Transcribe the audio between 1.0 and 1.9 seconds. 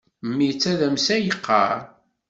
i yeqqar.